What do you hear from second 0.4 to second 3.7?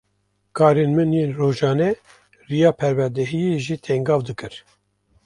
Karên min yên rojane, riya perwerdehiyê